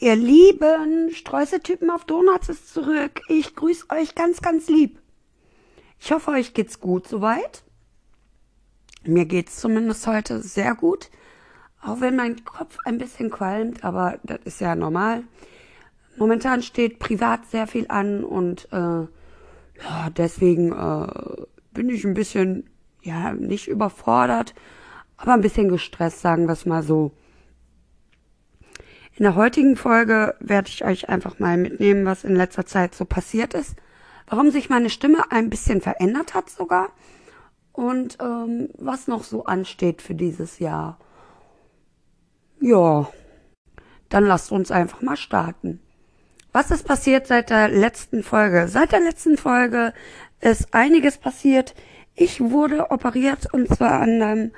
Ihr 0.00 0.14
lieben 0.14 1.10
Streuseltypen 1.10 1.90
auf 1.90 2.04
Donuts 2.04 2.48
ist 2.48 2.72
zurück. 2.72 3.20
Ich 3.28 3.56
grüße 3.56 3.86
euch 3.90 4.14
ganz, 4.14 4.40
ganz 4.40 4.68
lieb. 4.68 5.00
Ich 5.98 6.12
hoffe, 6.12 6.30
euch 6.30 6.54
geht's 6.54 6.78
gut 6.78 7.08
soweit. 7.08 7.64
Mir 9.04 9.24
geht's 9.24 9.56
zumindest 9.56 10.06
heute 10.06 10.40
sehr 10.40 10.76
gut. 10.76 11.10
Auch 11.82 12.00
wenn 12.00 12.14
mein 12.14 12.44
Kopf 12.44 12.78
ein 12.84 12.98
bisschen 12.98 13.30
qualmt, 13.30 13.82
aber 13.82 14.20
das 14.22 14.38
ist 14.44 14.60
ja 14.60 14.76
normal. 14.76 15.24
Momentan 16.16 16.62
steht 16.62 17.00
privat 17.00 17.46
sehr 17.46 17.66
viel 17.66 17.86
an 17.88 18.22
und 18.22 18.68
äh, 18.70 18.76
ja, 18.76 20.10
deswegen 20.16 20.72
äh, 20.72 21.42
bin 21.72 21.88
ich 21.90 22.04
ein 22.04 22.14
bisschen, 22.14 22.70
ja, 23.02 23.32
nicht 23.32 23.66
überfordert, 23.66 24.54
aber 25.16 25.34
ein 25.34 25.40
bisschen 25.40 25.68
gestresst, 25.68 26.20
sagen 26.20 26.46
wir 26.46 26.52
es 26.52 26.66
mal 26.66 26.84
so. 26.84 27.10
In 29.18 29.24
der 29.24 29.34
heutigen 29.34 29.74
Folge 29.74 30.36
werde 30.38 30.68
ich 30.68 30.84
euch 30.84 31.08
einfach 31.08 31.40
mal 31.40 31.56
mitnehmen, 31.56 32.04
was 32.04 32.22
in 32.22 32.36
letzter 32.36 32.66
Zeit 32.66 32.94
so 32.94 33.04
passiert 33.04 33.52
ist, 33.52 33.74
warum 34.28 34.52
sich 34.52 34.70
meine 34.70 34.90
Stimme 34.90 35.32
ein 35.32 35.50
bisschen 35.50 35.80
verändert 35.80 36.34
hat 36.34 36.48
sogar 36.48 36.90
und 37.72 38.18
ähm, 38.20 38.68
was 38.78 39.08
noch 39.08 39.24
so 39.24 39.44
ansteht 39.44 40.02
für 40.02 40.14
dieses 40.14 40.60
Jahr. 40.60 41.00
Ja, 42.60 43.10
dann 44.08 44.24
lasst 44.24 44.52
uns 44.52 44.70
einfach 44.70 45.02
mal 45.02 45.16
starten. 45.16 45.80
Was 46.52 46.70
ist 46.70 46.86
passiert 46.86 47.26
seit 47.26 47.50
der 47.50 47.66
letzten 47.66 48.22
Folge? 48.22 48.68
Seit 48.68 48.92
der 48.92 49.00
letzten 49.00 49.36
Folge 49.36 49.94
ist 50.40 50.72
einiges 50.72 51.18
passiert. 51.18 51.74
Ich 52.14 52.40
wurde 52.40 52.92
operiert 52.92 53.52
und 53.52 53.66
zwar 53.66 54.00
an, 54.00 54.20
dem, 54.20 54.52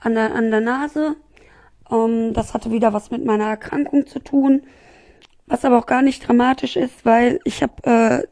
an, 0.00 0.14
der, 0.14 0.34
an 0.34 0.50
der 0.50 0.62
Nase 0.62 1.16
ähm, 1.90 2.32
das 2.32 2.54
hatte 2.54 2.70
wieder 2.70 2.92
was 2.92 3.10
mit 3.10 3.24
meiner 3.24 3.46
Erkrankung 3.46 4.06
zu 4.06 4.18
tun, 4.18 4.62
was 5.46 5.64
aber 5.64 5.78
auch 5.78 5.86
gar 5.86 6.02
nicht 6.02 6.26
dramatisch 6.26 6.76
ist, 6.76 7.04
weil 7.04 7.40
ich 7.44 7.62
habe 7.62 7.82
äh, 7.84 8.26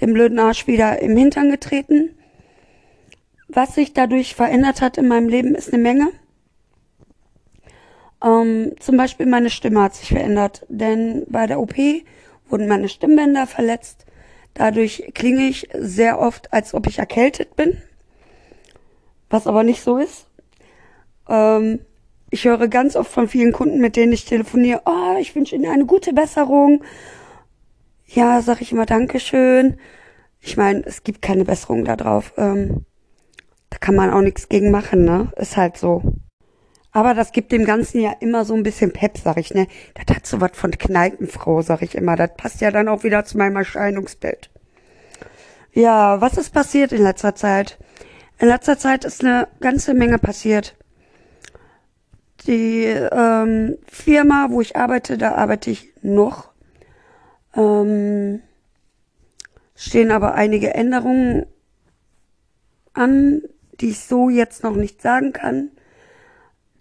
den 0.00 0.12
blöden 0.12 0.38
Arsch 0.38 0.66
wieder 0.66 1.00
im 1.00 1.16
Hintern 1.16 1.50
getreten. 1.50 2.16
Was 3.48 3.74
sich 3.74 3.92
dadurch 3.92 4.34
verändert 4.34 4.80
hat 4.80 4.96
in 4.96 5.08
meinem 5.08 5.28
Leben, 5.28 5.54
ist 5.54 5.72
eine 5.72 5.82
Menge. 5.82 6.08
Ähm, 8.24 8.72
zum 8.78 8.96
Beispiel 8.96 9.26
meine 9.26 9.50
Stimme 9.50 9.82
hat 9.82 9.94
sich 9.94 10.08
verändert, 10.08 10.64
denn 10.68 11.24
bei 11.28 11.46
der 11.46 11.60
OP 11.60 11.74
wurden 12.48 12.68
meine 12.68 12.88
Stimmbänder 12.88 13.46
verletzt. 13.46 14.06
Dadurch 14.54 15.10
klinge 15.14 15.48
ich 15.48 15.68
sehr 15.74 16.20
oft, 16.20 16.52
als 16.52 16.74
ob 16.74 16.86
ich 16.86 16.98
erkältet 16.98 17.56
bin, 17.56 17.80
was 19.30 19.46
aber 19.46 19.64
nicht 19.64 19.82
so 19.82 19.96
ist. 19.96 20.26
Ähm, 21.28 21.80
ich 22.32 22.46
höre 22.46 22.66
ganz 22.66 22.96
oft 22.96 23.12
von 23.12 23.28
vielen 23.28 23.52
Kunden, 23.52 23.78
mit 23.78 23.94
denen 23.94 24.14
ich 24.14 24.24
telefoniere, 24.24 24.80
oh, 24.86 25.16
ich 25.20 25.36
wünsche 25.36 25.54
Ihnen 25.54 25.70
eine 25.70 25.84
gute 25.84 26.14
Besserung. 26.14 26.82
Ja, 28.06 28.40
sag 28.40 28.62
ich 28.62 28.72
immer 28.72 28.86
Dankeschön. 28.86 29.76
Ich 30.40 30.56
meine, 30.56 30.82
es 30.86 31.04
gibt 31.04 31.20
keine 31.20 31.44
Besserung 31.44 31.84
da 31.84 31.94
drauf. 31.94 32.32
Ähm, 32.38 32.86
da 33.68 33.76
kann 33.76 33.94
man 33.94 34.10
auch 34.10 34.22
nichts 34.22 34.48
gegen 34.48 34.70
machen, 34.70 35.04
ne? 35.04 35.30
Ist 35.36 35.58
halt 35.58 35.76
so. 35.76 36.02
Aber 36.90 37.12
das 37.12 37.32
gibt 37.32 37.52
dem 37.52 37.66
Ganzen 37.66 38.00
ja 38.00 38.12
immer 38.20 38.46
so 38.46 38.54
ein 38.54 38.62
bisschen 38.62 38.94
Pep, 38.94 39.18
sag 39.18 39.36
ich, 39.36 39.52
ne? 39.52 39.66
Das 39.94 40.16
hat 40.16 40.26
so 40.26 40.40
was 40.40 40.52
von 40.54 40.70
Kneipenfrau, 40.70 41.60
sag 41.60 41.82
ich 41.82 41.94
immer. 41.94 42.16
Das 42.16 42.30
passt 42.38 42.62
ja 42.62 42.70
dann 42.70 42.88
auch 42.88 43.04
wieder 43.04 43.26
zu 43.26 43.36
meinem 43.36 43.56
Erscheinungsbild. 43.56 44.48
Ja, 45.74 46.22
was 46.22 46.38
ist 46.38 46.54
passiert 46.54 46.92
in 46.92 47.02
letzter 47.02 47.34
Zeit? 47.34 47.78
In 48.38 48.48
letzter 48.48 48.78
Zeit 48.78 49.04
ist 49.04 49.22
eine 49.22 49.48
ganze 49.60 49.92
Menge 49.92 50.16
passiert. 50.18 50.76
Die 52.46 52.84
ähm, 52.86 53.78
Firma, 53.86 54.48
wo 54.50 54.60
ich 54.60 54.76
arbeite, 54.76 55.16
da 55.16 55.34
arbeite 55.34 55.70
ich 55.70 55.92
noch. 56.02 56.50
Ähm, 57.54 58.42
stehen 59.74 60.10
aber 60.10 60.34
einige 60.34 60.74
Änderungen 60.74 61.46
an, 62.94 63.42
die 63.80 63.90
ich 63.90 64.00
so 64.00 64.28
jetzt 64.28 64.64
noch 64.64 64.74
nicht 64.74 65.00
sagen 65.02 65.32
kann. 65.32 65.70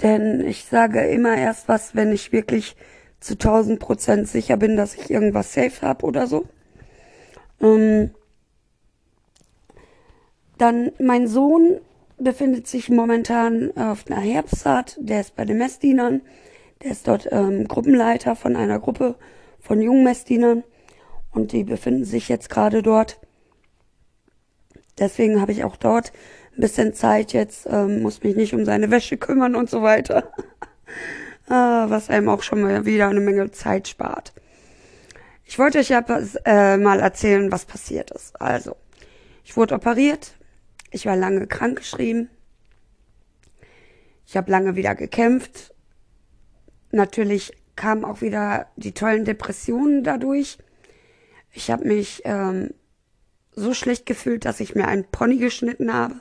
Denn 0.02 0.42
ich 0.42 0.66
sage 0.66 1.06
immer 1.08 1.36
erst 1.36 1.68
was, 1.68 1.96
wenn 1.96 2.12
ich 2.12 2.32
wirklich 2.32 2.76
zu 3.20 3.34
1000 3.34 3.80
Prozent 3.80 4.28
sicher 4.28 4.58
bin, 4.58 4.76
dass 4.76 4.96
ich 4.96 5.12
irgendwas 5.12 5.54
safe 5.54 5.86
habe 5.86 6.06
oder 6.06 6.26
so. 6.26 6.46
Ähm, 7.62 8.10
dann 10.58 10.92
mein 11.00 11.28
Sohn 11.28 11.80
befindet 12.24 12.68
sich 12.68 12.90
momentan 12.90 13.76
auf 13.76 14.06
einer 14.08 14.22
Herbstfahrt. 14.22 14.98
Der 15.00 15.22
ist 15.22 15.36
bei 15.36 15.46
den 15.46 15.58
Messdienern. 15.58 16.22
Der 16.84 16.92
ist 16.92 17.08
dort 17.08 17.28
ähm, 17.32 17.68
Gruppenleiter 17.68 18.36
von 18.36 18.56
einer 18.56 18.80
Gruppe 18.80 19.16
von 19.60 19.82
jungen 19.82 20.04
Messdienern. 20.04 20.64
Und 21.32 21.52
die 21.52 21.64
befinden 21.64 22.06
sich 22.06 22.30
jetzt 22.30 22.50
gerade 22.50 22.82
dort. 22.84 23.20
Deswegen 25.00 25.40
habe 25.42 25.52
ich 25.52 25.64
auch 25.64 25.78
dort 25.78 26.12
ein 26.56 26.62
bisschen 26.62 26.94
Zeit 26.94 27.34
jetzt, 27.34 27.68
ähm, 27.70 28.02
muss 28.02 28.24
mich 28.24 28.36
nicht 28.36 28.54
um 28.54 28.66
seine 28.66 28.92
Wäsche 28.92 29.18
kümmern 29.18 29.56
und 29.56 29.70
so 29.70 29.82
weiter. 29.82 30.32
ah, 31.48 31.86
was 31.90 32.10
einem 32.10 32.30
auch 32.30 32.44
schon 32.44 32.62
mal 32.62 32.86
wieder 32.86 33.08
eine 33.08 33.22
Menge 33.22 33.52
Zeit 33.52 33.88
spart. 33.88 34.34
Ich 35.46 35.58
wollte 35.60 35.80
euch 35.80 35.90
ja 35.90 36.04
äh, 36.46 36.78
mal 36.78 37.00
erzählen, 37.00 37.52
was 37.52 37.66
passiert 37.66 38.12
ist. 38.12 38.40
Also, 38.42 38.76
ich 39.44 39.58
wurde 39.58 39.76
operiert, 39.76 40.34
ich 40.92 41.06
war 41.06 41.16
lange 41.16 41.48
krankgeschrieben. 41.48 42.30
Ich 44.26 44.38
habe 44.38 44.52
lange 44.52 44.76
wieder 44.76 44.94
gekämpft. 44.94 45.74
Natürlich 46.92 47.54
kamen 47.76 48.06
auch 48.06 48.22
wieder 48.22 48.68
die 48.76 48.94
tollen 48.94 49.26
Depressionen 49.26 50.04
dadurch. 50.04 50.58
Ich 51.52 51.72
habe 51.72 51.88
mich 51.88 52.22
ähm, 52.26 52.74
so 53.54 53.74
schlecht 53.74 54.06
gefühlt, 54.06 54.46
dass 54.46 54.60
ich 54.60 54.76
mir 54.76 54.88
einen 54.88 55.06
Pony 55.06 55.38
geschnitten 55.38 55.94
habe 55.94 56.16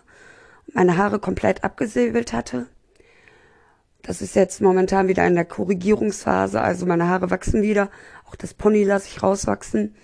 und 0.66 0.74
meine 0.74 0.96
Haare 0.96 1.18
komplett 1.18 1.64
abgesäbelt 1.64 2.32
hatte. 2.32 2.66
Das 4.02 4.22
ist 4.22 4.34
jetzt 4.34 4.60
momentan 4.60 5.08
wieder 5.08 5.26
in 5.26 5.34
der 5.34 5.44
Korrigierungsphase, 5.44 6.60
also 6.60 6.86
meine 6.86 7.08
Haare 7.08 7.30
wachsen 7.30 7.62
wieder. 7.62 7.90
Auch 8.26 8.34
das 8.34 8.54
Pony 8.54 8.84
lasse 8.84 9.08
ich 9.08 9.22
rauswachsen. 9.22 9.94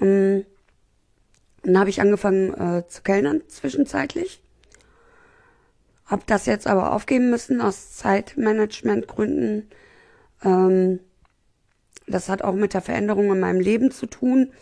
Ähm, 0.00 0.44
dann 1.64 1.78
habe 1.78 1.90
ich 1.90 2.00
angefangen 2.00 2.52
äh, 2.54 2.86
zu 2.88 3.02
kellnern 3.02 3.42
zwischenzeitlich. 3.48 4.42
Hab 6.06 6.26
das 6.26 6.46
jetzt 6.46 6.66
aber 6.66 6.92
aufgeben 6.92 7.30
müssen 7.30 7.60
aus 7.60 7.92
Zeitmanagementgründen. 7.96 9.70
Ähm, 10.44 11.00
das 12.06 12.28
hat 12.28 12.42
auch 12.42 12.54
mit 12.54 12.74
der 12.74 12.82
Veränderung 12.82 13.32
in 13.32 13.40
meinem 13.40 13.60
Leben 13.60 13.90
zu 13.90 14.06
tun, 14.06 14.52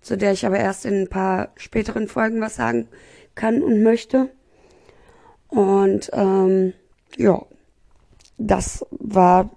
zu 0.00 0.16
der 0.16 0.32
ich 0.32 0.46
aber 0.46 0.58
erst 0.58 0.84
in 0.86 1.02
ein 1.02 1.08
paar 1.08 1.50
späteren 1.56 2.06
Folgen 2.06 2.40
was 2.40 2.56
sagen 2.56 2.88
kann 3.34 3.62
und 3.62 3.82
möchte. 3.82 4.30
Und 5.48 6.10
ähm, 6.12 6.72
ja, 7.16 7.44
das 8.38 8.86
war 8.90 9.50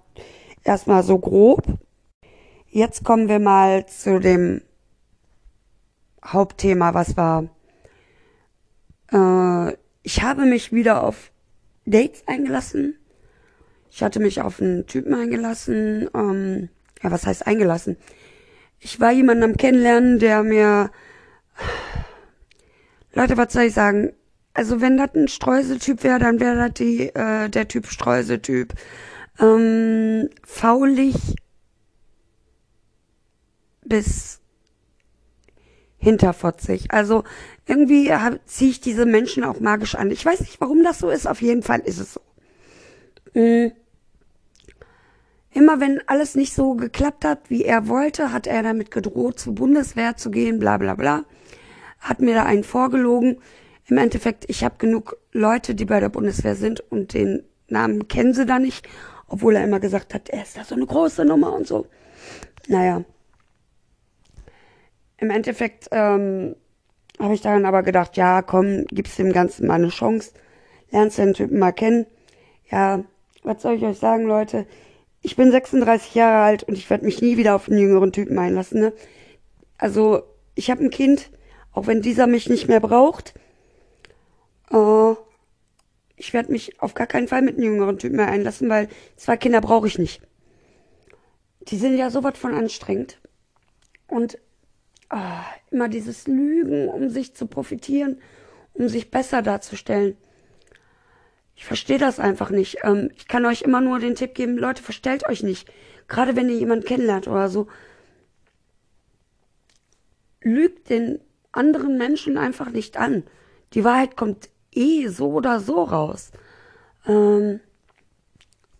erstmal 0.64 1.02
so 1.02 1.18
grob. 1.18 1.62
Jetzt 2.68 3.04
kommen 3.04 3.28
wir 3.28 3.38
mal 3.38 3.86
zu 3.86 4.18
dem 4.18 4.62
Hauptthema, 6.26 6.94
was 6.94 7.16
war, 7.16 7.44
äh, 9.12 9.76
ich 10.02 10.22
habe 10.22 10.44
mich 10.44 10.72
wieder 10.72 11.02
auf 11.02 11.30
Dates 11.84 12.22
eingelassen. 12.26 12.96
Ich 13.90 14.02
hatte 14.02 14.20
mich 14.20 14.40
auf 14.40 14.60
einen 14.60 14.86
Typen 14.86 15.14
eingelassen. 15.14 16.08
Ähm, 16.14 16.68
ja, 17.02 17.10
was 17.10 17.26
heißt 17.26 17.46
eingelassen? 17.46 17.96
Ich 18.78 19.00
war 19.00 19.10
jemanden 19.10 19.44
am 19.44 19.56
Kennenlernen, 19.56 20.18
der 20.18 20.42
mir, 20.42 20.90
Leute, 23.14 23.36
was 23.36 23.52
soll 23.52 23.64
ich 23.64 23.74
sagen? 23.74 24.12
Also 24.54 24.80
wenn 24.80 24.96
das 24.96 25.14
ein 25.14 25.28
Streuseltyp 25.28 26.02
wäre, 26.02 26.18
dann 26.18 26.40
wäre 26.40 26.56
das 26.56 26.74
die, 26.74 27.08
äh, 27.14 27.48
der 27.48 27.68
Typ 27.68 27.86
Streuseltyp. 27.86 28.74
Ähm, 29.38 30.30
faulig 30.44 31.14
bis 33.84 34.40
hinterfotzig. 36.06 36.92
Also 36.92 37.24
irgendwie 37.66 38.12
ziehe 38.44 38.70
ich 38.70 38.80
diese 38.80 39.06
Menschen 39.06 39.42
auch 39.42 39.58
magisch 39.58 39.96
an. 39.96 40.12
Ich 40.12 40.24
weiß 40.24 40.38
nicht, 40.38 40.60
warum 40.60 40.84
das 40.84 41.00
so 41.00 41.10
ist. 41.10 41.26
Auf 41.26 41.42
jeden 41.42 41.64
Fall 41.64 41.80
ist 41.80 41.98
es 41.98 42.14
so. 42.14 42.20
Mhm. 43.34 43.72
Immer 45.50 45.80
wenn 45.80 46.00
alles 46.06 46.36
nicht 46.36 46.54
so 46.54 46.74
geklappt 46.74 47.24
hat, 47.24 47.50
wie 47.50 47.64
er 47.64 47.88
wollte, 47.88 48.32
hat 48.32 48.46
er 48.46 48.62
damit 48.62 48.92
gedroht, 48.92 49.40
zur 49.40 49.56
Bundeswehr 49.56 50.16
zu 50.16 50.30
gehen, 50.30 50.60
bla 50.60 50.76
bla 50.76 50.94
bla. 50.94 51.24
Hat 51.98 52.20
mir 52.20 52.34
da 52.34 52.44
einen 52.44 52.62
vorgelogen. 52.62 53.38
Im 53.86 53.98
Endeffekt, 53.98 54.44
ich 54.48 54.62
habe 54.62 54.76
genug 54.78 55.16
Leute, 55.32 55.74
die 55.74 55.86
bei 55.86 55.98
der 55.98 56.08
Bundeswehr 56.08 56.54
sind 56.54 56.80
und 56.92 57.14
den 57.14 57.42
Namen 57.66 58.06
kennen 58.06 58.32
sie 58.32 58.46
da 58.46 58.60
nicht, 58.60 58.86
obwohl 59.26 59.56
er 59.56 59.64
immer 59.64 59.80
gesagt 59.80 60.14
hat, 60.14 60.28
er 60.28 60.42
ist 60.42 60.56
da 60.56 60.62
so 60.62 60.76
eine 60.76 60.86
große 60.86 61.24
Nummer 61.24 61.52
und 61.52 61.66
so. 61.66 61.86
Naja, 62.68 63.04
im 65.18 65.30
Endeffekt 65.30 65.88
ähm, 65.92 66.56
habe 67.18 67.34
ich 67.34 67.40
dann 67.40 67.64
aber 67.64 67.82
gedacht, 67.82 68.16
ja, 68.16 68.42
komm, 68.42 68.84
gibst 68.86 69.18
dem 69.18 69.32
Ganzen 69.32 69.66
mal 69.66 69.74
eine 69.74 69.88
Chance, 69.88 70.32
lernst 70.90 71.18
den 71.18 71.34
Typen 71.34 71.58
mal 71.58 71.72
kennen. 71.72 72.06
Ja, 72.70 73.04
was 73.42 73.62
soll 73.62 73.74
ich 73.74 73.84
euch 73.84 73.98
sagen, 73.98 74.26
Leute? 74.26 74.66
ich 75.26 75.34
bin 75.34 75.50
36 75.50 76.14
Jahre 76.14 76.44
alt 76.44 76.62
und 76.62 76.78
ich 76.78 76.88
werde 76.88 77.04
mich 77.04 77.20
nie 77.20 77.36
wieder 77.36 77.56
auf 77.56 77.68
einen 77.68 77.80
jüngeren 77.80 78.12
Typen 78.12 78.38
einlassen. 78.38 78.80
Ne? 78.80 78.92
Also 79.76 80.22
ich 80.54 80.70
habe 80.70 80.84
ein 80.84 80.90
Kind, 80.90 81.30
auch 81.72 81.88
wenn 81.88 82.00
dieser 82.00 82.28
mich 82.28 82.48
nicht 82.48 82.68
mehr 82.68 82.78
braucht. 82.78 83.34
Äh, 84.70 85.14
ich 86.14 86.32
werde 86.32 86.52
mich 86.52 86.80
auf 86.80 86.94
gar 86.94 87.08
keinen 87.08 87.26
Fall 87.26 87.42
mit 87.42 87.56
einem 87.56 87.64
jüngeren 87.64 87.98
Typen 87.98 88.18
mehr 88.18 88.28
einlassen, 88.28 88.68
weil 88.68 88.88
zwei 89.16 89.36
Kinder 89.36 89.60
brauche 89.60 89.88
ich 89.88 89.98
nicht. 89.98 90.22
Die 91.62 91.76
sind 91.76 91.96
ja 91.98 92.10
so 92.10 92.22
was 92.22 92.38
von 92.38 92.54
anstrengend. 92.54 93.20
Und 94.06 94.38
oh, 95.10 95.44
immer 95.70 95.88
dieses 95.88 96.26
Lügen, 96.26 96.88
um 96.88 97.08
sich 97.08 97.34
zu 97.34 97.46
profitieren, 97.46 98.20
um 98.74 98.88
sich 98.88 99.10
besser 99.10 99.42
darzustellen. 99.42 100.16
Ich 101.54 101.64
verstehe 101.64 101.98
das 101.98 102.20
einfach 102.20 102.50
nicht. 102.50 102.78
Ähm, 102.82 103.10
ich 103.16 103.28
kann 103.28 103.46
euch 103.46 103.62
immer 103.62 103.80
nur 103.80 103.98
den 103.98 104.14
Tipp 104.14 104.34
geben, 104.34 104.58
Leute, 104.58 104.82
verstellt 104.82 105.26
euch 105.28 105.42
nicht. 105.42 105.70
Gerade 106.08 106.36
wenn 106.36 106.48
ihr 106.48 106.56
jemanden 106.56 106.84
kennenlernt 106.84 107.28
oder 107.28 107.48
so. 107.48 107.66
Lügt 110.42 110.90
den 110.90 111.20
anderen 111.52 111.96
Menschen 111.98 112.36
einfach 112.38 112.70
nicht 112.70 112.96
an. 112.96 113.24
Die 113.72 113.84
Wahrheit 113.84 114.16
kommt 114.16 114.50
eh 114.72 115.08
so 115.08 115.32
oder 115.32 115.58
so 115.58 115.82
raus. 115.82 116.30
Ähm, 117.06 117.60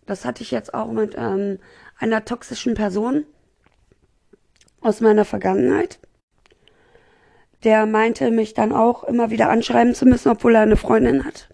das 0.05 0.23
hatte 0.23 0.43
ich 0.43 0.51
jetzt 0.51 0.73
auch 0.73 0.91
mit 0.91 1.15
ähm, 1.17 1.59
einer 1.97 2.23
toxischen 2.23 2.75
Person 2.75 3.25
aus 4.79 5.01
meiner 5.01 5.25
Vergangenheit. 5.25 5.99
Der 7.63 7.85
meinte, 7.85 8.31
mich 8.31 8.53
dann 8.53 8.71
auch 8.71 9.03
immer 9.03 9.29
wieder 9.31 9.49
anschreiben 9.49 9.95
zu 9.95 10.05
müssen, 10.05 10.29
obwohl 10.29 10.55
er 10.55 10.61
eine 10.61 10.77
Freundin 10.77 11.25
hat 11.25 11.49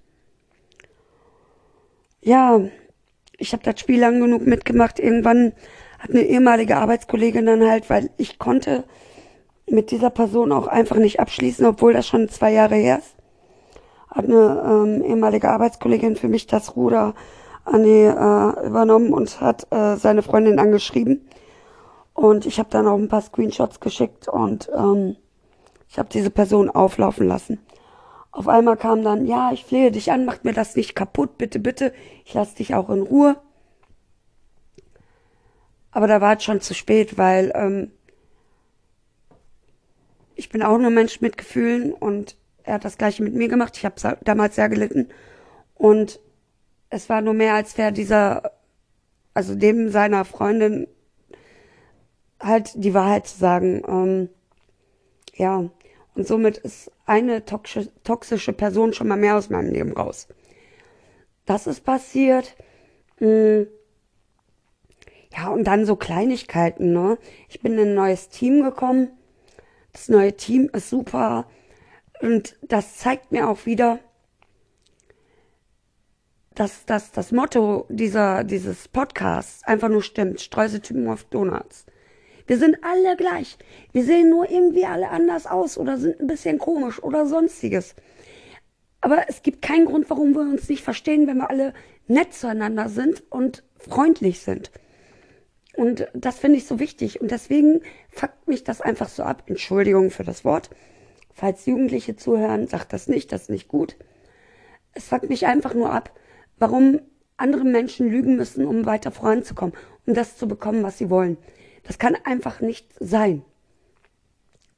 ja, 2.23 2.61
ich 3.37 3.53
habe 3.53 3.63
das 3.63 3.79
Spiel 3.79 3.99
lang 3.99 4.19
genug 4.19 4.45
mitgemacht. 4.45 4.99
Irgendwann 4.99 5.53
hat 5.99 6.09
eine 6.09 6.21
ehemalige 6.21 6.77
Arbeitskollegin 6.77 7.45
dann 7.45 7.69
halt, 7.69 7.89
weil 7.89 8.09
ich 8.17 8.39
konnte 8.39 8.85
mit 9.69 9.91
dieser 9.91 10.09
Person 10.09 10.51
auch 10.51 10.67
einfach 10.67 10.97
nicht 10.97 11.19
abschließen, 11.19 11.65
obwohl 11.65 11.93
das 11.93 12.07
schon 12.07 12.29
zwei 12.29 12.51
Jahre 12.51 12.75
her 12.75 12.99
ist, 12.99 13.15
hat 14.09 14.25
eine 14.25 14.63
ähm, 14.65 15.03
ehemalige 15.03 15.49
Arbeitskollegin 15.49 16.15
für 16.15 16.27
mich 16.27 16.47
das 16.47 16.75
Ruder 16.75 17.13
an 17.65 17.83
die, 17.83 17.89
äh, 17.89 18.67
übernommen 18.67 19.13
und 19.13 19.39
hat 19.41 19.67
äh, 19.71 19.95
seine 19.95 20.21
Freundin 20.21 20.59
angeschrieben. 20.59 21.27
Und 22.13 22.45
ich 22.45 22.59
habe 22.59 22.69
dann 22.69 22.87
auch 22.87 22.97
ein 22.97 23.07
paar 23.07 23.21
Screenshots 23.21 23.79
geschickt 23.79 24.27
und 24.27 24.69
ähm, 24.75 25.15
ich 25.93 25.99
habe 25.99 26.09
diese 26.09 26.31
Person 26.31 26.71
auflaufen 26.71 27.27
lassen. 27.27 27.59
Auf 28.31 28.47
einmal 28.47 28.77
kam 28.77 29.03
dann, 29.03 29.27
ja, 29.27 29.51
ich 29.53 29.63
flehe 29.63 29.91
dich 29.91 30.11
an, 30.11 30.25
mach 30.25 30.43
mir 30.43 30.53
das 30.53 30.75
nicht 30.75 30.95
kaputt, 30.95 31.37
bitte, 31.37 31.59
bitte, 31.59 31.93
ich 32.25 32.33
lass 32.33 32.55
dich 32.55 32.73
auch 32.73 32.89
in 32.89 33.03
Ruhe. 33.03 33.37
Aber 35.91 36.07
da 36.07 36.19
war 36.19 36.35
es 36.35 36.43
schon 36.43 36.61
zu 36.61 36.73
spät, 36.73 37.19
weil 37.19 37.51
ähm, 37.53 37.91
ich 40.33 40.49
bin 40.49 40.63
auch 40.63 40.79
nur 40.79 40.89
Mensch 40.89 41.21
mit 41.21 41.37
Gefühlen 41.37 41.93
und 41.93 42.37
er 42.63 42.73
hat 42.73 42.85
das 42.85 42.97
gleiche 42.97 43.21
mit 43.21 43.35
mir 43.35 43.47
gemacht. 43.47 43.77
Ich 43.77 43.85
habe 43.85 44.17
damals 44.23 44.55
sehr 44.55 44.69
gelitten 44.69 45.09
und 45.75 46.19
es 46.89 47.07
war 47.07 47.21
nur 47.21 47.35
mehr, 47.35 47.53
als 47.53 47.77
wäre 47.77 47.93
dieser, 47.93 48.51
also 49.35 49.53
dem 49.53 49.89
seiner 49.89 50.25
Freundin 50.25 50.87
halt 52.39 52.71
die 52.73 52.95
Wahrheit 52.95 53.27
zu 53.27 53.37
sagen. 53.37 53.83
Ähm, 53.87 54.29
ja, 55.35 55.69
und 56.15 56.27
somit 56.27 56.57
ist 56.59 56.91
eine 57.05 57.43
toxische 57.45 58.53
Person 58.53 58.93
schon 58.93 59.07
mal 59.07 59.17
mehr 59.17 59.37
aus 59.37 59.49
meinem 59.49 59.71
Leben 59.71 59.93
raus. 59.93 60.27
Das 61.45 61.67
ist 61.67 61.83
passiert. 61.83 62.55
Hm. 63.17 63.67
Ja, 65.35 65.47
und 65.49 65.63
dann 65.63 65.85
so 65.85 65.95
Kleinigkeiten, 65.95 66.93
ne? 66.93 67.17
Ich 67.49 67.61
bin 67.61 67.73
in 67.73 67.89
ein 67.89 67.95
neues 67.95 68.29
Team 68.29 68.63
gekommen. 68.63 69.09
Das 69.91 70.07
neue 70.07 70.33
Team 70.33 70.69
ist 70.73 70.89
super. 70.89 71.47
Und 72.21 72.55
das 72.61 72.97
zeigt 72.97 73.31
mir 73.31 73.49
auch 73.49 73.65
wieder, 73.65 73.99
dass, 76.53 76.85
dass 76.85 77.11
das 77.11 77.31
Motto 77.31 77.87
dieser, 77.89 78.43
dieses 78.43 78.87
Podcasts 78.87 79.63
einfach 79.63 79.89
nur 79.89 80.03
stimmt. 80.03 80.39
Streuseltypen 80.39 81.07
auf 81.07 81.23
Donuts. 81.25 81.85
Wir 82.45 82.57
sind 82.57 82.77
alle 82.83 83.15
gleich. 83.15 83.57
Wir 83.91 84.03
sehen 84.03 84.29
nur 84.29 84.49
irgendwie 84.49 84.85
alle 84.85 85.09
anders 85.09 85.47
aus 85.47 85.77
oder 85.77 85.97
sind 85.97 86.19
ein 86.19 86.27
bisschen 86.27 86.59
komisch 86.59 87.01
oder 87.01 87.25
sonstiges. 87.25 87.95
Aber 89.01 89.27
es 89.27 89.43
gibt 89.43 89.61
keinen 89.61 89.85
Grund, 89.85 90.09
warum 90.09 90.33
wir 90.33 90.41
uns 90.41 90.69
nicht 90.69 90.83
verstehen, 90.83 91.27
wenn 91.27 91.37
wir 91.37 91.49
alle 91.49 91.73
nett 92.07 92.33
zueinander 92.33 92.89
sind 92.89 93.23
und 93.29 93.63
freundlich 93.77 94.39
sind. 94.39 94.71
Und 95.75 96.07
das 96.13 96.39
finde 96.39 96.57
ich 96.57 96.65
so 96.65 96.79
wichtig. 96.79 97.21
Und 97.21 97.31
deswegen 97.31 97.81
fuckt 98.09 98.47
mich 98.47 98.63
das 98.63 98.81
einfach 98.81 99.09
so 99.09 99.23
ab. 99.23 99.43
Entschuldigung 99.47 100.11
für 100.11 100.23
das 100.23 100.45
Wort. 100.45 100.69
Falls 101.33 101.65
Jugendliche 101.65 102.15
zuhören, 102.15 102.67
sagt 102.67 102.93
das 102.93 103.07
nicht, 103.07 103.31
das 103.31 103.43
ist 103.43 103.49
nicht 103.49 103.67
gut. 103.67 103.97
Es 104.93 105.05
fuckt 105.05 105.29
mich 105.29 105.47
einfach 105.47 105.73
nur 105.73 105.91
ab, 105.91 106.11
warum 106.59 107.01
andere 107.37 107.63
Menschen 107.63 108.09
lügen 108.09 108.35
müssen, 108.35 108.65
um 108.65 108.85
weiter 108.85 109.11
voranzukommen, 109.11 109.75
um 110.05 110.13
das 110.13 110.37
zu 110.37 110.47
bekommen, 110.47 110.83
was 110.83 110.99
sie 110.99 111.09
wollen. 111.09 111.37
Das 111.83 111.99
kann 111.99 112.15
einfach 112.23 112.61
nicht 112.61 112.87
sein. 112.99 113.43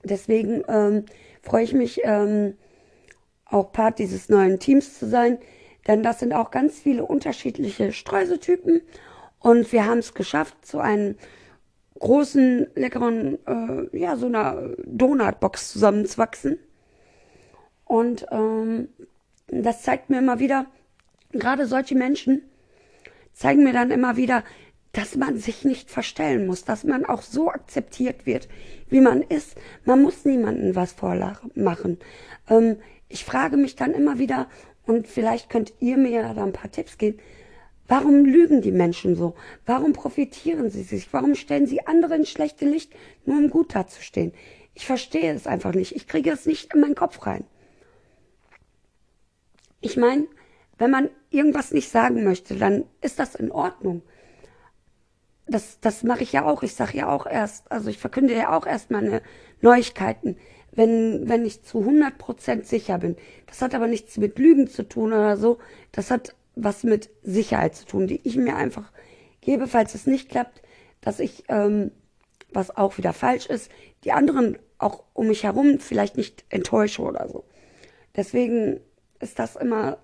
Deswegen 0.03 0.63
ähm, 0.67 1.05
freue 1.41 1.63
ich 1.63 1.73
mich, 1.73 2.01
ähm, 2.03 2.55
auch 3.45 3.71
Part 3.71 3.99
dieses 3.99 4.29
neuen 4.29 4.59
Teams 4.59 4.99
zu 4.99 5.07
sein, 5.07 5.37
denn 5.87 6.03
das 6.03 6.19
sind 6.19 6.33
auch 6.33 6.51
ganz 6.51 6.79
viele 6.79 7.05
unterschiedliche 7.05 7.91
Streuseltypen 7.93 8.81
und 9.39 9.71
wir 9.71 9.85
haben 9.85 9.99
es 9.99 10.13
geschafft, 10.13 10.65
zu 10.65 10.79
einem 10.79 11.15
großen, 11.99 12.67
leckeren, 12.75 13.37
äh, 13.45 13.97
ja, 13.97 14.15
so 14.15 14.25
einer 14.25 14.71
Donutbox 14.85 15.71
zusammenzuwachsen. 15.71 16.59
Und 17.85 18.25
ähm, 18.31 18.89
das 19.47 19.83
zeigt 19.83 20.09
mir 20.09 20.17
immer 20.17 20.39
wieder, 20.39 20.65
gerade 21.31 21.67
solche 21.67 21.95
Menschen 21.95 22.41
zeigen 23.33 23.63
mir 23.63 23.73
dann 23.73 23.91
immer 23.91 24.17
wieder, 24.17 24.43
dass 24.95 25.17
man 25.17 25.37
sich 25.37 25.65
nicht 25.65 25.91
verstellen 25.91 26.47
muss, 26.47 26.63
dass 26.63 26.85
man 26.85 27.05
auch 27.05 27.21
so 27.21 27.49
akzeptiert 27.49 28.25
wird, 28.25 28.47
wie 28.89 29.01
man 29.01 29.21
ist. 29.21 29.57
Man 29.83 30.01
muss 30.01 30.23
niemandem 30.23 30.73
was 30.73 30.93
vormachen. 30.93 31.99
Ähm, 32.49 32.77
ich 33.09 33.25
frage 33.25 33.57
mich 33.57 33.75
dann 33.75 33.93
immer 33.93 34.19
wieder, 34.19 34.47
und 34.85 35.07
vielleicht 35.07 35.49
könnt 35.49 35.73
ihr 35.81 35.97
mir 35.97 36.33
da 36.33 36.43
ein 36.43 36.53
paar 36.53 36.71
Tipps 36.71 36.97
geben, 36.97 37.19
warum 37.89 38.23
lügen 38.23 38.61
die 38.61 38.71
Menschen 38.71 39.15
so? 39.15 39.35
Warum 39.65 39.91
profitieren 39.91 40.69
sie 40.69 40.83
sich? 40.83 41.11
Warum 41.11 41.35
stellen 41.35 41.67
sie 41.67 41.85
andere 41.85 42.15
in 42.15 42.25
schlechte 42.25 42.65
Licht, 42.65 42.93
nur 43.25 43.37
um 43.37 43.49
gut 43.49 43.75
dazustehen? 43.75 44.31
Ich 44.75 44.85
verstehe 44.85 45.33
es 45.33 45.45
einfach 45.45 45.73
nicht. 45.73 45.93
Ich 45.93 46.07
kriege 46.07 46.31
es 46.31 46.45
nicht 46.45 46.73
in 46.73 46.79
meinen 46.79 46.95
Kopf 46.95 47.25
rein. 47.25 47.43
Ich 49.81 49.97
meine, 49.97 50.27
wenn 50.77 50.91
man 50.91 51.09
irgendwas 51.31 51.71
nicht 51.71 51.89
sagen 51.89 52.23
möchte, 52.23 52.55
dann 52.55 52.85
ist 53.01 53.19
das 53.19 53.35
in 53.35 53.51
Ordnung 53.51 54.01
das, 55.47 55.79
das 55.79 56.03
mache 56.03 56.23
ich 56.23 56.31
ja 56.31 56.45
auch. 56.45 56.63
Ich 56.63 56.73
sage 56.73 56.97
ja 56.97 57.09
auch 57.09 57.25
erst, 57.25 57.71
also 57.71 57.89
ich 57.89 57.97
verkünde 57.97 58.35
ja 58.35 58.55
auch 58.55 58.65
erst 58.65 58.91
meine 58.91 59.21
Neuigkeiten, 59.61 60.37
wenn, 60.71 61.29
wenn 61.29 61.45
ich 61.45 61.63
zu 61.63 61.79
100 61.79 62.17
Prozent 62.17 62.67
sicher 62.67 62.97
bin. 62.97 63.15
Das 63.47 63.61
hat 63.61 63.75
aber 63.75 63.87
nichts 63.87 64.17
mit 64.17 64.39
Lügen 64.39 64.67
zu 64.67 64.83
tun 64.83 65.13
oder 65.13 65.37
so. 65.37 65.59
Das 65.91 66.11
hat 66.11 66.35
was 66.55 66.83
mit 66.83 67.09
Sicherheit 67.21 67.75
zu 67.75 67.85
tun, 67.85 68.07
die 68.07 68.21
ich 68.23 68.37
mir 68.37 68.55
einfach 68.55 68.91
gebe, 69.41 69.67
falls 69.67 69.93
es 69.93 70.07
nicht 70.07 70.29
klappt, 70.29 70.61
dass 71.01 71.19
ich, 71.19 71.43
ähm, 71.49 71.91
was 72.51 72.75
auch 72.75 72.97
wieder 72.97 73.13
falsch 73.13 73.45
ist, 73.45 73.69
die 74.03 74.11
anderen 74.11 74.57
auch 74.77 75.03
um 75.13 75.27
mich 75.27 75.43
herum 75.43 75.79
vielleicht 75.79 76.17
nicht 76.17 76.45
enttäusche 76.49 77.01
oder 77.01 77.27
so. 77.27 77.45
Deswegen 78.15 78.79
ist 79.19 79.39
das 79.39 79.55
immer 79.55 79.97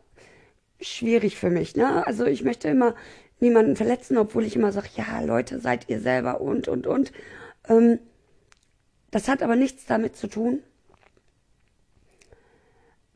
schwierig 0.80 1.38
für 1.38 1.50
mich. 1.50 1.76
Ne? 1.76 2.06
Also 2.06 2.26
ich 2.26 2.44
möchte 2.44 2.68
immer 2.68 2.96
niemanden 3.42 3.76
verletzen, 3.76 4.18
obwohl 4.18 4.46
ich 4.46 4.56
immer 4.56 4.72
sage, 4.72 4.90
ja, 4.96 5.22
Leute, 5.22 5.60
seid 5.60 5.90
ihr 5.90 6.00
selber 6.00 6.42
und, 6.42 6.68
und, 6.68 6.88
und. 6.88 7.12
Ähm, 7.68 8.00
das 9.10 9.28
hat 9.28 9.44
aber 9.44 9.56
nichts 9.56 9.86
damit 9.86 10.16
zu 10.16 10.28
tun, 10.28 10.60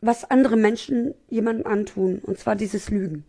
was 0.02 0.30
andere 0.30 0.58
Menschen 0.58 1.14
jemandem 1.30 1.66
antun, 1.66 2.20
und 2.20 2.38
zwar 2.38 2.56
dieses 2.56 2.90
Lügen. 2.90 3.24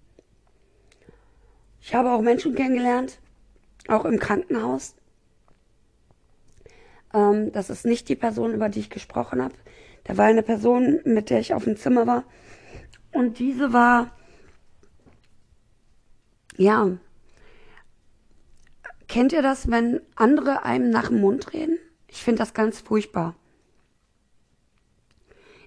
Ich 1.80 1.94
habe 1.94 2.10
auch 2.10 2.20
Menschen 2.20 2.54
kennengelernt, 2.54 3.18
auch 3.86 4.04
im 4.04 4.18
Krankenhaus. 4.18 4.96
Ähm, 7.14 7.52
das 7.52 7.70
ist 7.70 7.86
nicht 7.86 8.08
die 8.08 8.16
Person, 8.16 8.52
über 8.52 8.68
die 8.68 8.80
ich 8.80 8.90
gesprochen 8.90 9.42
habe. 9.42 9.54
Da 10.04 10.16
war 10.16 10.26
eine 10.26 10.42
Person, 10.42 11.00
mit 11.04 11.30
der 11.30 11.40
ich 11.40 11.54
auf 11.54 11.64
dem 11.64 11.76
Zimmer 11.76 12.06
war. 12.06 12.24
Und 13.12 13.38
diese 13.38 13.72
war 13.72 14.15
ja. 16.56 16.96
Kennt 19.08 19.32
ihr 19.32 19.42
das, 19.42 19.70
wenn 19.70 20.00
andere 20.16 20.64
einem 20.64 20.90
nach 20.90 21.08
dem 21.08 21.20
Mund 21.20 21.52
reden? 21.52 21.78
Ich 22.08 22.22
finde 22.22 22.38
das 22.40 22.54
ganz 22.54 22.80
furchtbar. 22.80 23.34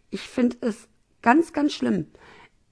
Ich 0.09 0.21
finde 0.21 0.57
es 0.61 0.87
ganz, 1.21 1.53
ganz 1.53 1.73
schlimm. 1.73 2.07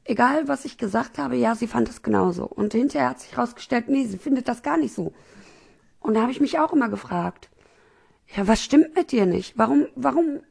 egal 0.08 0.48
was 0.48 0.66
ich 0.66 0.78
gesagt 0.78 1.18
habe, 1.18 1.36
ja, 1.36 1.56
sie 1.56 1.68
fand 1.68 1.90
es 1.90 2.02
genauso. 2.02 2.46
Und 2.46 2.74
hinterher 2.74 3.10
hat 3.10 3.20
sich 3.20 3.36
herausgestellt, 3.36 3.90
nee, 3.90 4.06
sie 4.06 4.18
findet 4.18 4.48
das 4.48 4.64
gar 4.64 4.78
nicht 4.78 4.94
so. 4.94 5.14
Und 6.00 6.14
da 6.14 6.22
habe 6.22 6.32
ich 6.32 6.42
mich 6.42 6.60
auch 6.60 6.74
immer 6.74 6.90
gefragt, 6.90 7.50
ja, 8.36 8.48
was 8.48 8.64
stimmt 8.64 8.96
mit 8.96 9.12
dir 9.12 9.26
nicht? 9.26 9.58
Warum, 9.58 9.88
warum, 9.96 10.42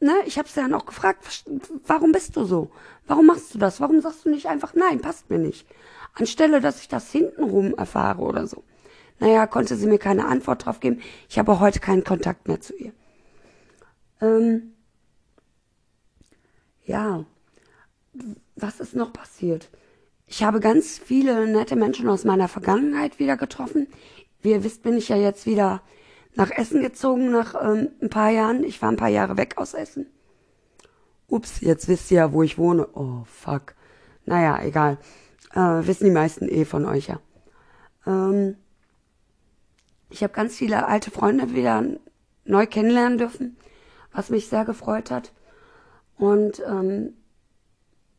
ne? 0.00 0.14
Ich 0.26 0.38
habe 0.38 0.48
sie 0.48 0.60
dann 0.60 0.74
auch 0.74 0.86
gefragt, 0.86 1.24
warum 1.86 2.12
bist 2.12 2.36
du 2.36 2.44
so? 2.44 2.70
Warum 3.06 3.26
machst 3.26 3.54
du 3.54 3.58
das? 3.58 3.80
Warum 3.80 4.00
sagst 4.00 4.24
du 4.24 4.30
nicht 4.30 4.46
einfach, 4.46 4.74
nein, 4.74 5.00
passt 5.00 5.30
mir 5.30 5.38
nicht? 5.38 5.66
Anstelle, 6.18 6.60
dass 6.60 6.80
ich 6.80 6.88
das 6.88 7.10
hintenrum 7.10 7.74
erfahre 7.74 8.22
oder 8.22 8.46
so. 8.46 8.64
Naja, 9.20 9.46
konnte 9.46 9.76
sie 9.76 9.86
mir 9.86 9.98
keine 9.98 10.26
Antwort 10.26 10.64
drauf 10.66 10.80
geben. 10.80 11.00
Ich 11.28 11.38
habe 11.38 11.60
heute 11.60 11.80
keinen 11.80 12.04
Kontakt 12.04 12.48
mehr 12.48 12.60
zu 12.60 12.76
ihr. 12.76 12.92
Ähm, 14.20 14.74
ja, 16.84 17.24
was 18.56 18.80
ist 18.80 18.94
noch 18.94 19.12
passiert? 19.12 19.70
Ich 20.26 20.42
habe 20.42 20.60
ganz 20.60 20.98
viele 20.98 21.46
nette 21.46 21.76
Menschen 21.76 22.08
aus 22.08 22.24
meiner 22.24 22.48
Vergangenheit 22.48 23.18
wieder 23.18 23.36
getroffen. 23.36 23.88
Wie 24.40 24.50
ihr 24.50 24.62
wisst, 24.62 24.82
bin 24.82 24.96
ich 24.96 25.08
ja 25.08 25.16
jetzt 25.16 25.46
wieder 25.46 25.82
nach 26.34 26.50
Essen 26.50 26.82
gezogen 26.82 27.30
nach 27.30 27.54
ähm, 27.60 27.88
ein 28.00 28.10
paar 28.10 28.30
Jahren. 28.30 28.62
Ich 28.62 28.80
war 28.82 28.90
ein 28.90 28.96
paar 28.96 29.08
Jahre 29.08 29.36
weg 29.36 29.54
aus 29.56 29.74
Essen. 29.74 30.06
Ups, 31.26 31.60
jetzt 31.60 31.88
wisst 31.88 32.10
ihr 32.10 32.18
ja, 32.18 32.32
wo 32.32 32.42
ich 32.42 32.58
wohne. 32.58 32.86
Oh, 32.94 33.24
fuck. 33.24 33.74
Naja, 34.24 34.62
egal. 34.62 34.98
Äh, 35.54 35.86
wissen 35.86 36.04
die 36.04 36.10
meisten 36.10 36.48
eh 36.48 36.64
von 36.64 36.84
euch 36.84 37.08
ja. 37.08 37.20
Ähm, 38.06 38.56
ich 40.10 40.22
habe 40.22 40.32
ganz 40.32 40.56
viele 40.56 40.86
alte 40.86 41.10
Freunde 41.10 41.54
wieder 41.54 41.84
neu 42.44 42.66
kennenlernen 42.66 43.18
dürfen, 43.18 43.56
was 44.12 44.30
mich 44.30 44.48
sehr 44.48 44.64
gefreut 44.64 45.10
hat. 45.10 45.32
Und 46.16 46.62
ähm, 46.66 47.14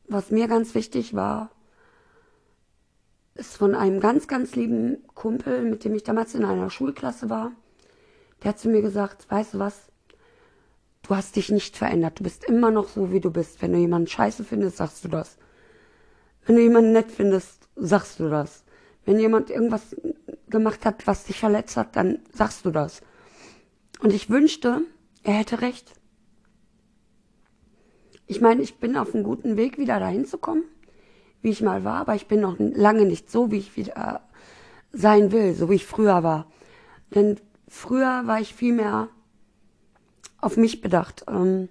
was 0.07 0.31
mir 0.31 0.47
ganz 0.47 0.75
wichtig 0.75 1.13
war, 1.13 1.51
ist 3.35 3.57
von 3.57 3.75
einem 3.75 3.99
ganz, 3.99 4.27
ganz 4.27 4.55
lieben 4.55 4.97
Kumpel, 5.15 5.63
mit 5.63 5.85
dem 5.85 5.95
ich 5.95 6.03
damals 6.03 6.35
in 6.35 6.43
einer 6.43 6.69
Schulklasse 6.69 7.29
war. 7.29 7.51
Der 8.43 8.49
hat 8.49 8.59
zu 8.59 8.69
mir 8.69 8.81
gesagt, 8.81 9.29
weißt 9.29 9.55
du 9.55 9.59
was, 9.59 9.87
du 11.03 11.15
hast 11.15 11.35
dich 11.35 11.49
nicht 11.49 11.77
verändert, 11.77 12.19
du 12.19 12.23
bist 12.23 12.43
immer 12.43 12.71
noch 12.71 12.87
so, 12.87 13.11
wie 13.11 13.19
du 13.19 13.31
bist. 13.31 13.61
Wenn 13.61 13.73
du 13.73 13.79
jemanden 13.79 14.07
scheiße 14.07 14.43
findest, 14.43 14.77
sagst 14.77 15.03
du 15.03 15.07
das. 15.07 15.37
Wenn 16.49 16.55
du 16.55 16.63
jemanden 16.63 16.93
nett 16.93 17.11
findest, 17.11 17.69
sagst 17.75 18.19
du 18.19 18.27
das. 18.27 18.63
Wenn 19.05 19.19
jemand 19.19 19.51
irgendwas 19.51 19.95
gemacht 20.49 20.83
hat, 20.83 21.05
was 21.05 21.25
dich 21.25 21.39
verletzt 21.39 21.77
hat, 21.77 21.95
dann 21.95 22.21
sagst 22.33 22.65
du 22.65 22.71
das. 22.71 23.03
Und 23.99 24.13
ich 24.13 24.31
wünschte, 24.31 24.81
er 25.21 25.33
hätte 25.33 25.61
recht. 25.61 25.93
Ich 28.25 28.41
meine, 28.41 28.63
ich 28.63 28.79
bin 28.79 28.97
auf 28.97 29.13
einem 29.13 29.23
guten 29.23 29.57
Weg, 29.57 29.77
wieder 29.77 29.99
dahin 29.99 30.25
zu 30.25 30.39
kommen, 30.39 30.63
wie 31.43 31.51
ich 31.51 31.61
mal 31.61 31.83
war, 31.83 31.97
aber 31.97 32.15
ich 32.15 32.25
bin 32.25 32.39
noch 32.39 32.55
lange 32.57 33.05
nicht 33.05 33.29
so, 33.29 33.51
wie 33.51 33.59
ich 33.59 33.77
wieder 33.77 34.21
sein 34.91 35.31
will, 35.31 35.53
so 35.53 35.69
wie 35.69 35.75
ich 35.75 35.85
früher 35.85 36.23
war. 36.23 36.47
Denn 37.13 37.39
früher 37.67 38.23
war 38.25 38.41
ich 38.41 38.55
viel 38.55 38.73
mehr 38.73 39.09
auf 40.41 40.57
mich 40.57 40.81
bedacht. 40.81 41.25
Ähm, 41.27 41.69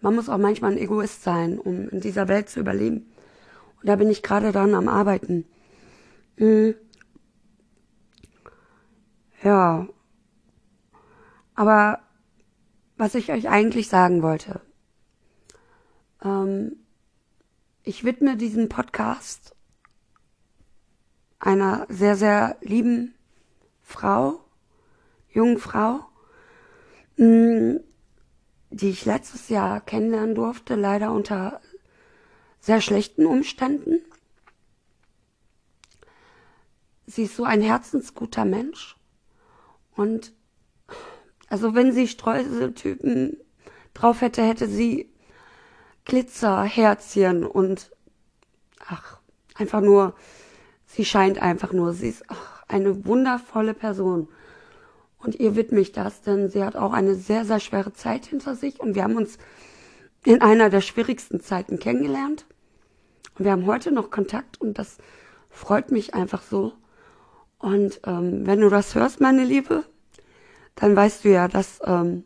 man 0.00 0.16
muss 0.16 0.28
auch 0.28 0.38
manchmal 0.38 0.72
ein 0.72 0.78
Egoist 0.78 1.22
sein, 1.22 1.60
um 1.60 1.88
in 1.88 2.00
dieser 2.00 2.26
Welt 2.26 2.48
zu 2.48 2.58
überleben. 2.58 3.12
Und 3.80 3.88
da 3.88 3.96
bin 3.96 4.10
ich 4.10 4.22
gerade 4.22 4.52
dran 4.52 4.74
am 4.74 4.88
Arbeiten. 4.88 5.44
Mhm. 6.36 6.74
Ja. 9.42 9.86
Aber 11.54 12.00
was 12.96 13.14
ich 13.14 13.30
euch 13.30 13.48
eigentlich 13.48 13.88
sagen 13.88 14.22
wollte, 14.22 14.60
ähm, 16.22 16.76
ich 17.82 18.04
widme 18.04 18.36
diesen 18.36 18.68
Podcast 18.68 19.54
einer 21.38 21.86
sehr, 21.88 22.16
sehr 22.16 22.56
lieben 22.60 23.14
Frau, 23.82 24.40
jungen 25.30 25.58
Frau, 25.58 26.00
mm, 27.16 27.76
die 28.70 28.90
ich 28.90 29.04
letztes 29.04 29.48
Jahr 29.48 29.80
kennenlernen 29.80 30.34
durfte, 30.34 30.74
leider 30.74 31.12
unter 31.12 31.60
sehr 32.60 32.80
schlechten 32.80 33.26
Umständen. 33.26 34.00
Sie 37.06 37.24
ist 37.24 37.36
so 37.36 37.44
ein 37.44 37.62
herzensguter 37.62 38.44
Mensch. 38.44 38.96
Und 39.96 40.32
also 41.48 41.74
wenn 41.74 41.92
sie 41.92 42.08
Streuseltypen 42.08 43.38
drauf 43.94 44.20
hätte, 44.20 44.42
hätte 44.42 44.68
sie 44.68 45.10
Glitzer, 46.04 46.62
Herzchen 46.62 47.44
und 47.44 47.90
ach, 48.86 49.18
einfach 49.54 49.80
nur, 49.80 50.14
sie 50.86 51.04
scheint 51.04 51.40
einfach 51.40 51.72
nur, 51.72 51.92
sie 51.92 52.08
ist 52.08 52.24
ach, 52.28 52.64
eine 52.68 53.04
wundervolle 53.06 53.74
Person. 53.74 54.28
Und 55.18 55.34
ihr 55.34 55.56
widme 55.56 55.80
ich 55.80 55.92
das, 55.92 56.22
denn 56.22 56.48
sie 56.48 56.62
hat 56.62 56.76
auch 56.76 56.92
eine 56.92 57.14
sehr, 57.14 57.44
sehr 57.44 57.60
schwere 57.60 57.92
Zeit 57.92 58.26
hinter 58.26 58.54
sich 58.54 58.78
und 58.80 58.94
wir 58.94 59.02
haben 59.02 59.16
uns 59.16 59.38
in 60.24 60.40
einer 60.40 60.70
der 60.70 60.80
schwierigsten 60.80 61.40
Zeiten 61.40 61.78
kennengelernt. 61.78 62.46
Und 63.38 63.44
wir 63.44 63.52
haben 63.52 63.66
heute 63.66 63.92
noch 63.92 64.10
Kontakt 64.10 64.60
und 64.60 64.78
das 64.78 64.98
freut 65.48 65.90
mich 65.90 66.14
einfach 66.14 66.42
so. 66.42 66.72
Und 67.58 68.00
ähm, 68.06 68.46
wenn 68.46 68.60
du 68.60 68.68
das 68.68 68.94
hörst, 68.94 69.20
meine 69.20 69.44
Liebe, 69.44 69.84
dann 70.74 70.94
weißt 70.94 71.24
du 71.24 71.30
ja, 71.30 71.48
dass, 71.48 71.80
ähm, 71.84 72.24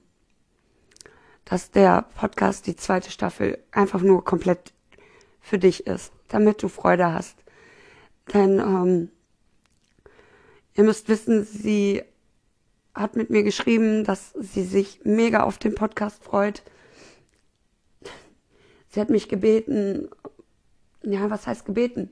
dass 1.44 1.70
der 1.70 2.06
Podcast, 2.16 2.66
die 2.66 2.76
zweite 2.76 3.11
Staffel, 3.11 3.58
einfach 3.70 4.02
nur 4.02 4.25
komplett 4.25 4.72
für 5.40 5.58
dich 5.58 5.87
ist, 5.87 6.12
damit 6.28 6.62
du 6.62 6.68
Freude 6.68 7.12
hast. 7.12 7.37
Denn 8.32 8.58
ähm, 8.58 9.11
ihr 10.75 10.84
müsst 10.84 11.08
wissen, 11.08 11.44
sie 11.44 12.02
hat 12.94 13.16
mit 13.16 13.30
mir 13.30 13.42
geschrieben, 13.42 14.04
dass 14.04 14.32
sie 14.38 14.64
sich 14.64 15.00
mega 15.04 15.42
auf 15.42 15.58
den 15.58 15.75
Podcast 15.75 16.22
freut. 16.22 16.62
Sie 18.92 19.00
hat 19.00 19.08
mich 19.08 19.30
gebeten, 19.30 20.11
ja, 21.02 21.30
was 21.30 21.46
heißt 21.46 21.64
gebeten? 21.64 22.11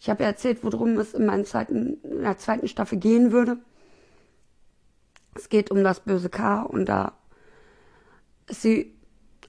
Ich 0.00 0.10
habe 0.10 0.24
erzählt, 0.24 0.64
worum 0.64 0.98
es 0.98 1.14
in, 1.14 1.26
meinen 1.26 1.44
zweiten, 1.44 2.02
in 2.02 2.22
der 2.22 2.38
zweiten 2.38 2.66
Staffel 2.66 2.98
gehen 2.98 3.30
würde. 3.30 3.58
Es 5.36 5.48
geht 5.48 5.70
um 5.70 5.84
das 5.84 6.00
böse 6.00 6.28
K 6.28 6.62
und 6.62 6.86
da 6.86 7.12
ist 8.48 8.62
sie 8.62 8.92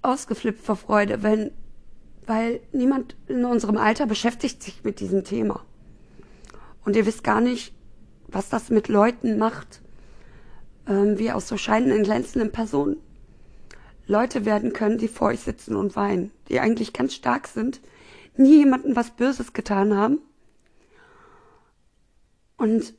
ausgeflippt 0.03 0.61
vor 0.61 0.75
Freude, 0.75 1.23
wenn, 1.23 1.49
weil 2.27 2.59
niemand 2.71 3.15
in 3.27 3.45
unserem 3.45 3.77
Alter 3.77 4.05
beschäftigt 4.05 4.61
sich 4.61 4.83
mit 4.83 4.99
diesem 4.99 5.23
Thema. 5.23 5.65
Und 6.85 6.95
ihr 6.95 7.07
wisst 7.07 7.23
gar 7.23 7.41
nicht, 7.41 7.73
was 8.27 8.49
das 8.49 8.69
mit 8.69 8.89
Leuten 8.89 9.39
macht, 9.39 9.81
ähm, 10.87 11.17
wie 11.17 11.31
aus 11.31 11.47
so 11.47 11.57
scheinenden, 11.57 12.03
glänzenden 12.03 12.51
Personen 12.51 12.97
Leute 14.05 14.45
werden 14.45 14.73
können, 14.73 14.97
die 14.97 15.07
vor 15.07 15.27
euch 15.29 15.41
sitzen 15.41 15.75
und 15.75 15.95
weinen, 15.95 16.31
die 16.49 16.59
eigentlich 16.59 16.93
ganz 16.93 17.13
stark 17.13 17.47
sind, 17.47 17.81
nie 18.35 18.57
jemandem 18.57 18.95
was 18.95 19.11
Böses 19.11 19.53
getan 19.53 19.95
haben 19.95 20.19
und 22.57 22.93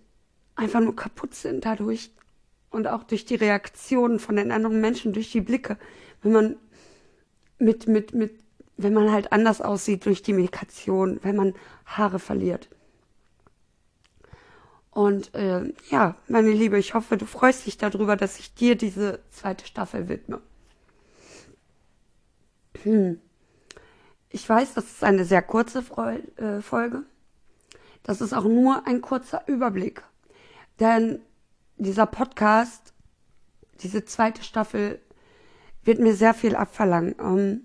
einfach 0.54 0.80
nur 0.80 0.96
kaputt 0.96 1.34
sind 1.34 1.64
dadurch 1.64 2.10
und 2.70 2.86
auch 2.86 3.04
durch 3.04 3.24
die 3.24 3.34
Reaktionen 3.34 4.18
von 4.18 4.36
den 4.36 4.50
anderen 4.50 4.80
Menschen, 4.80 5.12
durch 5.12 5.30
die 5.30 5.40
Blicke, 5.40 5.78
wenn 6.22 6.32
man 6.32 6.56
mit, 7.58 7.86
mit, 7.86 8.14
mit, 8.14 8.34
wenn 8.76 8.94
man 8.94 9.12
halt 9.12 9.32
anders 9.32 9.60
aussieht 9.60 10.06
durch 10.06 10.22
die 10.22 10.32
Medikation, 10.32 11.20
wenn 11.22 11.36
man 11.36 11.54
Haare 11.86 12.18
verliert. 12.18 12.68
Und 14.90 15.34
äh, 15.34 15.72
ja, 15.90 16.16
meine 16.28 16.52
Liebe, 16.52 16.78
ich 16.78 16.94
hoffe, 16.94 17.16
du 17.16 17.26
freust 17.26 17.66
dich 17.66 17.78
darüber, 17.78 18.16
dass 18.16 18.38
ich 18.38 18.54
dir 18.54 18.76
diese 18.76 19.20
zweite 19.30 19.66
Staffel 19.66 20.08
widme. 20.08 20.40
Hm. 22.82 23.20
Ich 24.30 24.48
weiß, 24.48 24.74
das 24.74 24.84
ist 24.84 25.04
eine 25.04 25.24
sehr 25.24 25.42
kurze 25.42 25.84
äh, 26.36 26.60
Folge. 26.60 27.04
Das 28.02 28.20
ist 28.20 28.32
auch 28.32 28.44
nur 28.44 28.86
ein 28.86 29.00
kurzer 29.00 29.46
Überblick. 29.46 30.02
Denn 30.80 31.20
dieser 31.76 32.06
Podcast, 32.06 32.92
diese 33.80 34.04
zweite 34.04 34.42
Staffel, 34.42 35.00
wird 35.84 36.00
mir 36.00 36.14
sehr 36.14 36.34
viel 36.34 36.56
abverlangen. 36.56 37.14
Ähm, 37.20 37.60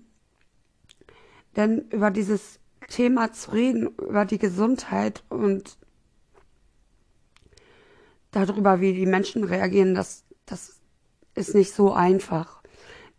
denn 1.56 1.88
über 1.90 2.10
dieses 2.10 2.60
Thema 2.88 3.32
zu 3.32 3.52
reden, 3.52 3.88
über 3.98 4.24
die 4.24 4.38
Gesundheit 4.38 5.24
und 5.28 5.76
darüber, 8.30 8.80
wie 8.80 8.92
die 8.92 9.06
Menschen 9.06 9.44
reagieren, 9.44 9.94
das, 9.94 10.24
das 10.46 10.80
ist 11.34 11.54
nicht 11.54 11.72
so 11.72 11.92
einfach. 11.92 12.62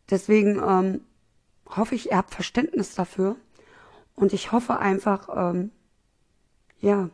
Deswegen 0.10 0.62
ähm, 0.66 1.02
hoffe 1.76 1.96
ich, 1.96 2.12
ihr 2.12 2.18
habt 2.18 2.34
Verständnis 2.34 2.96
dafür. 2.96 3.36
Und 4.16 4.34
ich 4.34 4.52
hoffe 4.52 4.80
einfach, 4.80 5.30
ähm, 5.34 5.72
ja, 6.80 7.10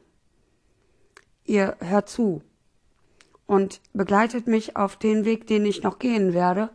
ihr 1.45 1.77
hört 1.79 2.09
zu 2.09 2.41
und 3.45 3.81
begleitet 3.93 4.47
mich 4.47 4.75
auf 4.75 4.97
den 4.97 5.25
Weg, 5.25 5.47
den 5.47 5.65
ich 5.65 5.83
noch 5.83 5.99
gehen 5.99 6.33
werde, 6.33 6.69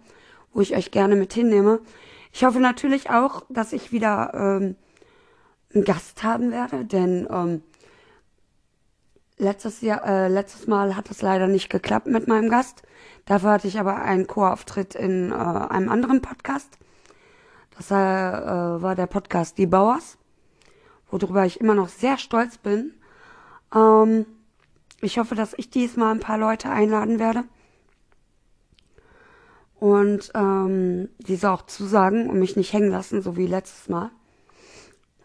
wo 0.52 0.60
ich 0.60 0.74
euch 0.74 0.90
gerne 0.90 1.16
mit 1.16 1.32
hinnehme. 1.34 1.80
Ich 2.32 2.44
hoffe 2.44 2.60
natürlich 2.60 3.10
auch, 3.10 3.44
dass 3.50 3.72
ich 3.72 3.92
wieder 3.92 4.32
ähm, 4.34 4.76
einen 5.74 5.84
Gast 5.84 6.22
haben 6.22 6.50
werde, 6.50 6.84
denn 6.84 7.28
ähm, 7.30 7.62
letztes 9.36 9.82
Jahr, 9.82 10.04
äh, 10.06 10.28
letztes 10.28 10.66
Mal 10.66 10.96
hat 10.96 11.10
es 11.10 11.20
leider 11.20 11.48
nicht 11.48 11.68
geklappt 11.68 12.06
mit 12.06 12.26
meinem 12.26 12.48
Gast. 12.48 12.82
Dafür 13.26 13.50
hatte 13.50 13.68
ich 13.68 13.78
aber 13.78 13.96
einen 13.96 14.26
Co-Auftritt 14.26 14.94
in 14.94 15.30
äh, 15.30 15.34
einem 15.34 15.90
anderen 15.90 16.22
Podcast. 16.22 16.78
Das 17.76 17.90
äh, 17.90 17.94
war 17.94 18.94
der 18.94 19.06
Podcast 19.06 19.58
Die 19.58 19.66
Bauers, 19.66 20.18
worüber 21.10 21.46
ich 21.46 21.60
immer 21.60 21.74
noch 21.74 21.88
sehr 21.88 22.18
stolz 22.18 22.58
bin. 22.58 22.94
Ähm, 23.74 24.26
ich 25.00 25.18
hoffe, 25.18 25.34
dass 25.34 25.54
ich 25.54 25.70
diesmal 25.70 26.12
ein 26.12 26.20
paar 26.20 26.38
Leute 26.38 26.70
einladen 26.70 27.18
werde. 27.18 27.44
Und 29.80 30.30
ähm, 30.34 31.08
diese 31.18 31.50
auch 31.50 31.62
zusagen 31.62 32.30
und 32.30 32.38
mich 32.38 32.56
nicht 32.56 32.72
hängen 32.72 32.90
lassen, 32.90 33.20
so 33.20 33.36
wie 33.36 33.46
letztes 33.46 33.88
Mal. 33.88 34.10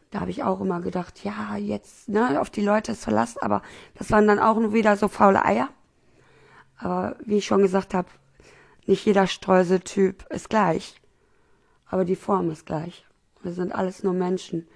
Da 0.10 0.22
habe 0.22 0.32
ich 0.32 0.44
auch 0.44 0.62
immer 0.62 0.82
gedacht, 0.82 1.24
ja, 1.24 1.58
jetzt, 1.58 2.10
ne, 2.10 2.42
auf 2.42 2.50
die 2.50 2.64
Leute 2.64 2.94
ist 2.94 3.04
Verlass, 3.04 3.38
aber 3.38 3.62
das 3.96 4.10
waren 4.10 4.26
dann 4.26 4.40
auch 4.40 4.58
nur 4.58 4.74
wieder 4.74 4.96
so 4.98 5.10
faule 5.10 5.46
Eier. 5.46 5.70
Aber 6.80 7.18
wie 7.24 7.38
ich 7.38 7.46
schon 7.46 7.62
gesagt 7.62 7.94
habe, 7.94 8.08
nicht 8.88 9.06
jeder 9.06 9.28
Streuseltyp 9.28 10.26
ist 10.32 10.50
gleich. 10.50 10.96
Aber 11.90 12.06
die 12.06 12.16
Form 12.16 12.52
ist 12.52 12.66
gleich. 12.66 13.06
Wir 13.42 13.54
sind 13.54 13.72
alles 13.74 14.04
nur 14.04 14.14
Menschen. 14.14 14.68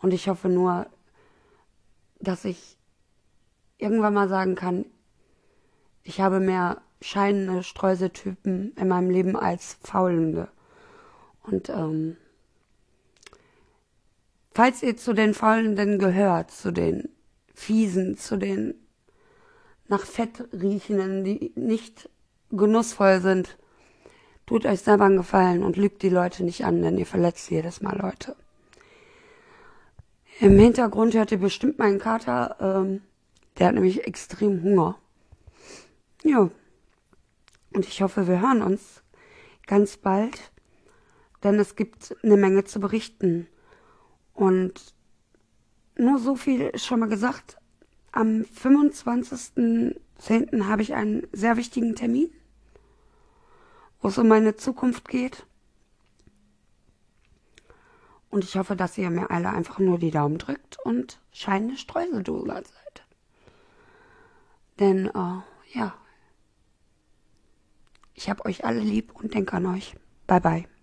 Und 0.00 0.12
ich 0.12 0.28
hoffe 0.28 0.48
nur, 0.48 0.86
dass 2.20 2.44
ich 2.44 2.76
irgendwann 3.78 4.14
mal 4.14 4.28
sagen 4.28 4.54
kann, 4.54 4.84
ich 6.02 6.20
habe 6.20 6.40
mehr 6.40 6.80
scheinende 7.00 7.62
Streuseltypen 7.62 8.72
in 8.74 8.88
meinem 8.88 9.10
Leben 9.10 9.36
als 9.36 9.78
faulende. 9.82 10.48
Und 11.42 11.68
ähm, 11.68 12.16
falls 14.52 14.82
ihr 14.82 14.96
zu 14.96 15.12
den 15.12 15.34
Faulenden 15.34 15.98
gehört, 15.98 16.50
zu 16.50 16.72
den 16.72 17.08
Fiesen, 17.54 18.16
zu 18.16 18.36
den 18.36 18.74
nach 19.86 20.04
Fett 20.04 20.48
riechenden, 20.52 21.24
die 21.24 21.52
nicht 21.56 22.10
genussvoll 22.50 23.20
sind, 23.20 23.57
tut 24.48 24.64
euch 24.64 24.80
selber 24.80 25.04
einen 25.04 25.18
Gefallen 25.18 25.62
und 25.62 25.76
lügt 25.76 26.02
die 26.02 26.08
Leute 26.08 26.42
nicht 26.42 26.64
an, 26.64 26.80
denn 26.80 26.96
ihr 26.96 27.04
verletzt 27.04 27.50
jedes 27.50 27.82
Mal 27.82 27.98
Leute. 27.98 28.34
Im 30.40 30.58
Hintergrund 30.58 31.14
hört 31.14 31.32
ihr 31.32 31.38
bestimmt 31.38 31.78
meinen 31.78 31.98
Kater. 31.98 32.56
Ähm, 32.58 33.02
der 33.58 33.66
hat 33.66 33.74
nämlich 33.74 34.06
extrem 34.06 34.62
Hunger. 34.62 34.96
Ja. 36.24 36.48
Und 37.74 37.86
ich 37.86 38.00
hoffe, 38.00 38.26
wir 38.26 38.40
hören 38.40 38.62
uns 38.62 39.02
ganz 39.66 39.98
bald, 39.98 40.50
denn 41.44 41.56
es 41.56 41.76
gibt 41.76 42.16
eine 42.22 42.38
Menge 42.38 42.64
zu 42.64 42.80
berichten. 42.80 43.48
Und 44.32 44.94
nur 45.98 46.18
so 46.18 46.36
viel 46.36 46.62
ist 46.62 46.86
schon 46.86 47.00
mal 47.00 47.10
gesagt. 47.10 47.58
Am 48.12 48.46
25.10. 48.62 50.64
habe 50.64 50.80
ich 50.80 50.94
einen 50.94 51.26
sehr 51.32 51.58
wichtigen 51.58 51.94
Termin, 51.94 52.30
wo 54.00 54.08
es 54.08 54.18
um 54.18 54.28
meine 54.28 54.56
Zukunft 54.56 55.08
geht. 55.08 55.46
Und 58.30 58.44
ich 58.44 58.56
hoffe, 58.56 58.76
dass 58.76 58.98
ihr 58.98 59.10
mir 59.10 59.30
alle 59.30 59.50
einfach 59.50 59.78
nur 59.78 59.98
die 59.98 60.10
Daumen 60.10 60.38
drückt 60.38 60.78
und 60.84 61.20
scheinende 61.32 61.76
Streuseldose 61.76 62.46
seid. 62.46 63.02
Denn, 64.78 65.06
äh, 65.06 65.78
ja, 65.78 65.94
ich 68.14 68.28
habe 68.28 68.44
euch 68.44 68.64
alle 68.64 68.80
lieb 68.80 69.14
und 69.14 69.34
denke 69.34 69.56
an 69.56 69.66
euch. 69.66 69.94
Bye 70.26 70.40
bye. 70.40 70.77